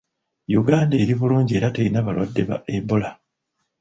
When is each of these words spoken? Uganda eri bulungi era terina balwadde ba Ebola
Uganda 0.61 0.95
eri 1.03 1.15
bulungi 1.19 1.59
era 1.59 1.71
terina 1.75 2.05
balwadde 2.07 2.43
ba 2.49 2.57
Ebola 2.77 3.09